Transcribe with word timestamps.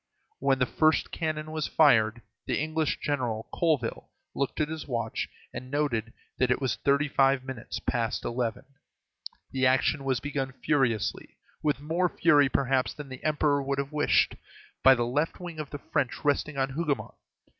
When 0.39 0.57
the 0.57 0.65
first 0.65 1.11
cannon 1.11 1.51
was 1.51 1.67
fired, 1.67 2.23
the 2.47 2.59
English 2.59 2.97
general, 3.01 3.47
Colville, 3.53 4.09
looked 4.33 4.59
at 4.59 4.67
his 4.67 4.87
watch, 4.87 5.29
and 5.53 5.69
noted 5.69 6.11
that 6.39 6.49
it 6.49 6.59
was 6.59 6.73
thirty 6.77 7.07
five 7.07 7.43
minutes 7.43 7.77
past 7.79 8.25
eleven. 8.25 8.65
The 9.51 9.67
action 9.67 10.03
was 10.03 10.19
begun 10.19 10.53
furiously, 10.53 11.37
with 11.61 11.81
more 11.81 12.09
fury, 12.09 12.49
perhaps, 12.49 12.95
than 12.95 13.09
the 13.09 13.23
Emperor 13.23 13.61
would 13.61 13.77
have 13.77 13.91
wished, 13.93 14.33
by 14.81 14.95
the 14.95 15.05
left 15.05 15.39
wing 15.39 15.59
of 15.59 15.69
the 15.69 15.77
French 15.77 16.25
resting 16.25 16.57
on 16.57 16.69
Hougomont. 16.69 17.13